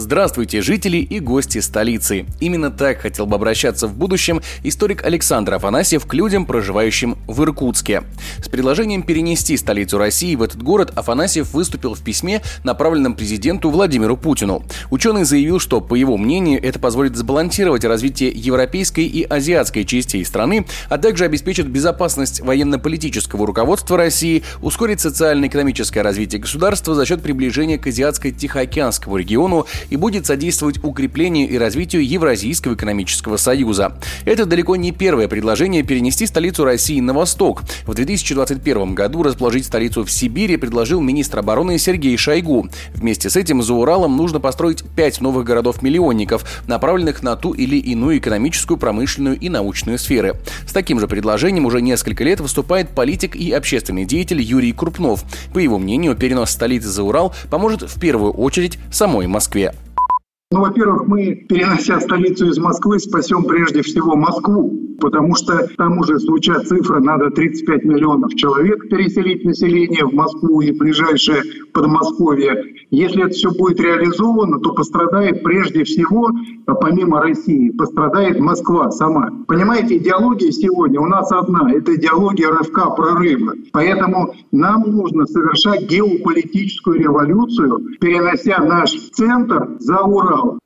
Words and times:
Здравствуйте, 0.00 0.62
жители 0.62 0.96
и 0.96 1.20
гости 1.20 1.58
столицы. 1.58 2.24
Именно 2.40 2.70
так 2.70 3.00
хотел 3.00 3.26
бы 3.26 3.36
обращаться 3.36 3.86
в 3.86 3.94
будущем 3.94 4.40
историк 4.62 5.04
Александр 5.04 5.52
Афанасьев 5.52 6.06
к 6.06 6.14
людям, 6.14 6.46
проживающим 6.46 7.18
в 7.26 7.42
Иркутске. 7.42 8.04
С 8.42 8.48
предложением 8.48 9.02
перенести 9.02 9.58
столицу 9.58 9.98
России 9.98 10.34
в 10.36 10.42
этот 10.42 10.62
город 10.62 10.90
Афанасьев 10.96 11.52
выступил 11.52 11.92
в 11.92 12.00
письме, 12.02 12.40
направленном 12.64 13.14
президенту 13.14 13.68
Владимиру 13.68 14.16
Путину. 14.16 14.64
Ученый 14.88 15.24
заявил, 15.24 15.60
что, 15.60 15.82
по 15.82 15.94
его 15.94 16.16
мнению, 16.16 16.64
это 16.64 16.78
позволит 16.78 17.14
сбалансировать 17.14 17.84
развитие 17.84 18.30
европейской 18.30 19.04
и 19.04 19.24
азиатской 19.24 19.84
частей 19.84 20.24
страны, 20.24 20.64
а 20.88 20.96
также 20.96 21.26
обеспечит 21.26 21.68
безопасность 21.68 22.40
военно-политического 22.40 23.46
руководства 23.46 23.98
России, 23.98 24.44
ускорит 24.62 24.98
социально-экономическое 25.00 26.00
развитие 26.00 26.40
государства 26.40 26.94
за 26.94 27.04
счет 27.04 27.20
приближения 27.20 27.76
к 27.76 27.86
азиатско-тихоокеанскому 27.86 29.18
региону 29.18 29.66
и 29.90 29.96
будет 29.96 30.26
содействовать 30.26 30.82
укреплению 30.82 31.48
и 31.48 31.58
развитию 31.58 32.06
Евразийского 32.06 32.74
экономического 32.74 33.36
союза. 33.36 33.98
Это 34.24 34.46
далеко 34.46 34.76
не 34.76 34.92
первое 34.92 35.28
предложение 35.28 35.82
перенести 35.82 36.26
столицу 36.26 36.64
России 36.64 37.00
на 37.00 37.12
восток. 37.12 37.62
В 37.86 37.94
2021 37.94 38.94
году 38.94 39.22
расположить 39.22 39.66
столицу 39.66 40.04
в 40.04 40.10
Сибири 40.10 40.56
предложил 40.56 41.00
министр 41.00 41.40
обороны 41.40 41.78
Сергей 41.78 42.16
Шойгу. 42.16 42.68
Вместе 42.94 43.28
с 43.28 43.36
этим 43.36 43.62
за 43.62 43.74
Уралом 43.74 44.16
нужно 44.16 44.40
построить 44.40 44.84
пять 44.96 45.20
новых 45.20 45.44
городов-миллионников, 45.44 46.62
направленных 46.66 47.22
на 47.22 47.36
ту 47.36 47.52
или 47.52 47.76
иную 47.76 48.18
экономическую, 48.18 48.78
промышленную 48.78 49.38
и 49.38 49.48
научную 49.48 49.98
сферы. 49.98 50.36
С 50.66 50.72
таким 50.72 51.00
же 51.00 51.08
предложением 51.08 51.66
уже 51.66 51.82
несколько 51.82 52.24
лет 52.24 52.40
выступает 52.40 52.90
политик 52.90 53.36
и 53.36 53.52
общественный 53.52 54.04
деятель 54.04 54.40
Юрий 54.40 54.72
Крупнов. 54.72 55.24
По 55.52 55.58
его 55.58 55.78
мнению, 55.78 56.14
перенос 56.14 56.50
столицы 56.50 56.88
за 56.88 57.02
Урал 57.02 57.34
поможет 57.50 57.82
в 57.82 57.98
первую 57.98 58.32
очередь 58.32 58.78
самой 58.90 59.26
Москве. 59.26 59.74
Ну, 60.52 60.62
во-первых, 60.62 61.06
мы, 61.06 61.36
перенося 61.48 62.00
столицу 62.00 62.48
из 62.48 62.58
Москвы, 62.58 62.98
спасем 62.98 63.44
прежде 63.44 63.82
всего 63.82 64.16
Москву, 64.16 64.89
потому 65.00 65.34
что 65.34 65.66
там 65.76 65.98
уже 65.98 66.18
звучат 66.18 66.66
цифры, 66.66 67.00
надо 67.00 67.30
35 67.30 67.84
миллионов 67.84 68.34
человек 68.34 68.88
переселить 68.88 69.44
население 69.44 70.04
в 70.04 70.12
Москву 70.12 70.60
и 70.60 70.72
ближайшее 70.72 71.42
Подмосковье. 71.72 72.74
Если 72.90 73.24
это 73.24 73.30
все 73.32 73.50
будет 73.50 73.80
реализовано, 73.80 74.58
то 74.60 74.72
пострадает 74.74 75.42
прежде 75.42 75.84
всего, 75.84 76.30
а 76.66 76.74
помимо 76.74 77.20
России, 77.20 77.70
пострадает 77.70 78.38
Москва 78.38 78.90
сама. 78.90 79.30
Понимаете, 79.46 79.96
идеология 79.96 80.50
сегодня 80.50 81.00
у 81.00 81.06
нас 81.06 81.30
одна, 81.32 81.70
это 81.72 81.94
идеология 81.94 82.48
рывка 82.48 82.90
прорыва. 82.90 83.54
Поэтому 83.72 84.34
нам 84.52 84.82
нужно 84.82 85.26
совершать 85.26 85.88
геополитическую 85.88 86.98
революцию, 86.98 87.96
перенося 88.00 88.58
наш 88.62 88.92
центр 89.12 89.76
за 89.78 90.00
Урал. 90.00 90.58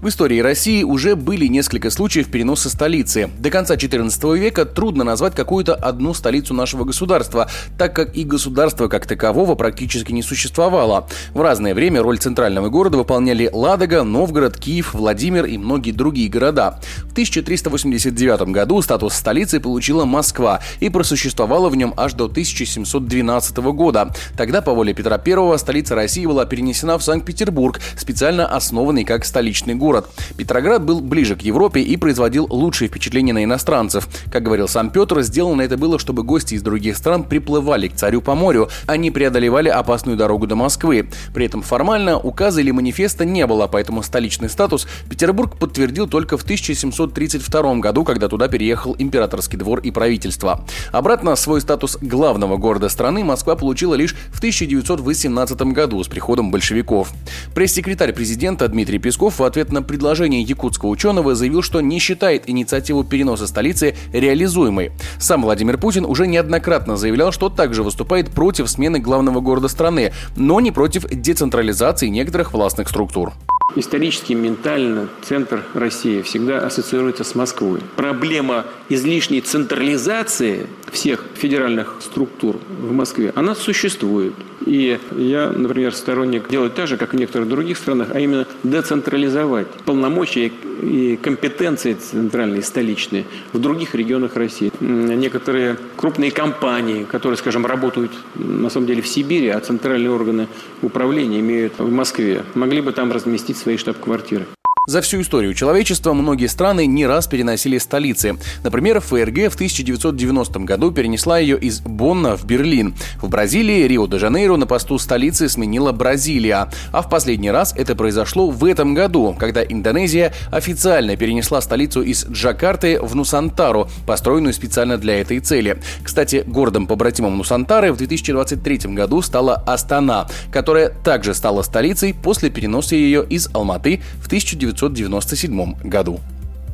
В 0.00 0.08
истории 0.08 0.38
России 0.38 0.82
уже 0.82 1.14
были 1.14 1.44
несколько 1.44 1.90
случаев 1.90 2.30
переноса 2.30 2.70
столицы. 2.70 3.28
До 3.38 3.50
конца 3.50 3.74
XIV 3.74 4.38
века 4.38 4.64
трудно 4.64 5.04
назвать 5.04 5.34
какую-то 5.34 5.74
одну 5.74 6.14
столицу 6.14 6.54
нашего 6.54 6.84
государства, 6.84 7.50
так 7.76 7.94
как 7.94 8.16
и 8.16 8.24
государства 8.24 8.88
как 8.88 9.04
такового 9.04 9.56
практически 9.56 10.12
не 10.12 10.22
существовало. 10.22 11.06
В 11.34 11.42
разное 11.42 11.74
время 11.74 12.02
роль 12.02 12.16
центрального 12.16 12.70
города 12.70 12.96
выполняли 12.96 13.50
Ладога, 13.52 14.02
Новгород, 14.02 14.56
Киев, 14.56 14.94
Владимир 14.94 15.44
и 15.44 15.58
многие 15.58 15.92
другие 15.92 16.30
города. 16.30 16.80
В 17.04 17.12
1389 17.12 18.48
году 18.52 18.80
статус 18.80 19.12
столицы 19.12 19.60
получила 19.60 20.06
Москва 20.06 20.60
и 20.80 20.88
просуществовала 20.88 21.68
в 21.68 21.76
нем 21.76 21.92
аж 21.98 22.14
до 22.14 22.24
1712 22.24 23.58
года. 23.74 24.14
Тогда 24.34 24.62
по 24.62 24.72
воле 24.72 24.94
Петра 24.94 25.20
I 25.22 25.58
столица 25.58 25.94
России 25.94 26.24
была 26.24 26.46
перенесена 26.46 26.96
в 26.96 27.02
Санкт-Петербург, 27.02 27.78
специально 27.98 28.46
основанный 28.46 29.04
как 29.04 29.26
столичный 29.26 29.74
город 29.74 29.89
город. 29.90 30.08
Петроград 30.36 30.84
был 30.84 31.00
ближе 31.00 31.34
к 31.34 31.42
Европе 31.42 31.80
и 31.80 31.96
производил 31.96 32.46
лучшие 32.48 32.86
впечатления 32.86 33.32
на 33.32 33.42
иностранцев. 33.42 34.06
Как 34.30 34.44
говорил 34.44 34.68
сам 34.68 34.90
Петр, 34.90 35.20
сделано 35.22 35.62
это 35.62 35.76
было, 35.76 35.98
чтобы 35.98 36.22
гости 36.22 36.54
из 36.54 36.62
других 36.62 36.96
стран 36.96 37.24
приплывали 37.24 37.88
к 37.88 37.96
царю 37.96 38.20
по 38.20 38.36
морю, 38.36 38.68
а 38.86 38.96
не 38.96 39.10
преодолевали 39.10 39.68
опасную 39.68 40.16
дорогу 40.16 40.46
до 40.46 40.54
Москвы. 40.54 41.08
При 41.34 41.46
этом 41.46 41.62
формально 41.62 42.20
указа 42.20 42.60
или 42.60 42.70
манифеста 42.70 43.24
не 43.24 43.44
было, 43.48 43.66
поэтому 43.66 44.04
столичный 44.04 44.48
статус 44.48 44.86
Петербург 45.08 45.58
подтвердил 45.58 46.06
только 46.06 46.38
в 46.38 46.44
1732 46.44 47.74
году, 47.76 48.04
когда 48.04 48.28
туда 48.28 48.46
переехал 48.46 48.94
императорский 48.96 49.58
двор 49.58 49.80
и 49.80 49.90
правительство. 49.90 50.64
Обратно 50.92 51.34
свой 51.34 51.60
статус 51.60 51.98
главного 52.00 52.58
города 52.58 52.88
страны 52.88 53.24
Москва 53.24 53.56
получила 53.56 53.96
лишь 53.96 54.14
в 54.32 54.38
1918 54.38 55.60
году 55.72 56.04
с 56.04 56.06
приходом 56.06 56.52
большевиков. 56.52 57.10
Пресс-секретарь 57.56 58.12
президента 58.12 58.68
Дмитрий 58.68 59.00
Песков 59.00 59.40
в 59.40 59.44
ответ 59.44 59.72
на 59.72 59.79
на 59.80 59.84
предложение 59.84 60.42
якутского 60.42 60.90
ученого 60.90 61.34
заявил, 61.34 61.62
что 61.62 61.80
не 61.80 61.98
считает 61.98 62.48
инициативу 62.48 63.02
переноса 63.02 63.46
столицы 63.46 63.96
реализуемой. 64.12 64.92
Сам 65.18 65.42
Владимир 65.42 65.78
Путин 65.78 66.04
уже 66.04 66.26
неоднократно 66.26 66.96
заявлял, 66.96 67.32
что 67.32 67.48
также 67.48 67.82
выступает 67.82 68.30
против 68.30 68.70
смены 68.70 68.98
главного 68.98 69.40
города 69.40 69.68
страны, 69.68 70.12
но 70.36 70.60
не 70.60 70.70
против 70.70 71.06
децентрализации 71.08 72.08
некоторых 72.08 72.52
властных 72.52 72.88
структур. 72.88 73.32
Исторически, 73.76 74.32
ментально 74.32 75.08
центр 75.22 75.64
России 75.74 76.22
всегда 76.22 76.58
ассоциируется 76.58 77.24
с 77.24 77.34
Москвой. 77.34 77.80
Проблема 77.96 78.66
излишней 78.88 79.40
централизации 79.40 80.66
всех 80.90 81.24
федеральных 81.34 81.96
структур 82.00 82.56
в 82.68 82.92
Москве, 82.92 83.32
она 83.36 83.54
существует. 83.54 84.34
И 84.66 84.98
я, 85.16 85.50
например, 85.50 85.94
сторонник 85.94 86.48
делать 86.48 86.74
так 86.74 86.86
же, 86.86 86.96
как 86.96 87.12
в 87.12 87.16
некоторых 87.16 87.48
других 87.48 87.78
странах, 87.78 88.08
а 88.12 88.20
именно 88.20 88.46
децентрализовать 88.62 89.68
полномочия 89.86 90.52
и 90.82 91.16
компетенции 91.16 91.94
центральные, 91.94 92.62
столичные 92.62 93.24
в 93.52 93.58
других 93.58 93.94
регионах 93.94 94.36
России. 94.36 94.70
Некоторые 94.80 95.76
крупные 95.96 96.30
компании, 96.30 97.04
которые, 97.04 97.38
скажем, 97.38 97.64
работают 97.64 98.12
на 98.34 98.68
самом 98.68 98.86
деле 98.86 99.00
в 99.00 99.08
Сибири, 99.08 99.48
а 99.48 99.60
центральные 99.60 100.10
органы 100.10 100.48
управления 100.82 101.40
имеют 101.40 101.78
в 101.78 101.90
Москве, 101.90 102.42
могли 102.54 102.80
бы 102.80 102.92
там 102.92 103.12
разместить 103.12 103.56
свои 103.60 103.76
штаб-квартиры. 103.76 104.46
За 104.90 105.02
всю 105.02 105.20
историю 105.20 105.54
человечества 105.54 106.14
многие 106.14 106.48
страны 106.48 106.84
не 106.84 107.06
раз 107.06 107.28
переносили 107.28 107.78
столицы. 107.78 108.38
Например, 108.64 108.98
ФРГ 108.98 109.52
в 109.52 109.54
1990 109.54 110.58
году 110.58 110.90
перенесла 110.90 111.38
ее 111.38 111.56
из 111.56 111.78
Бонна 111.78 112.36
в 112.36 112.44
Берлин. 112.44 112.96
В 113.22 113.28
Бразилии 113.28 113.86
Рио-де-Жанейро 113.86 114.56
на 114.56 114.66
посту 114.66 114.98
столицы 114.98 115.48
сменила 115.48 115.92
Бразилия. 115.92 116.72
А 116.90 117.02
в 117.02 117.08
последний 117.08 117.52
раз 117.52 117.72
это 117.76 117.94
произошло 117.94 118.50
в 118.50 118.64
этом 118.64 118.94
году, 118.94 119.36
когда 119.38 119.62
Индонезия 119.62 120.34
официально 120.50 121.14
перенесла 121.16 121.60
столицу 121.60 122.02
из 122.02 122.26
Джакарты 122.26 123.00
в 123.00 123.14
Нусантару, 123.14 123.88
построенную 124.08 124.54
специально 124.54 124.98
для 124.98 125.20
этой 125.20 125.38
цели. 125.38 125.80
Кстати, 126.02 126.42
городом-побратимом 126.44 127.38
Нусантары 127.38 127.92
в 127.92 127.96
2023 127.96 128.92
году 128.92 129.22
стала 129.22 129.54
Астана, 129.54 130.26
которая 130.50 130.88
также 130.88 131.32
стала 131.32 131.62
столицей 131.62 132.12
после 132.12 132.50
переноса 132.50 132.96
ее 132.96 133.24
из 133.24 133.48
Алматы 133.54 134.02
в 134.20 134.26
1900 134.26 134.79
1997 134.86 135.76
году. 135.82 136.20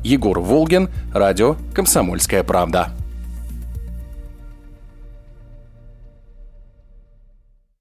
Егор 0.04 0.38
Волгин, 0.38 0.88
радио 1.12 1.56
«Комсомольская 1.74 2.44
правда». 2.44 2.92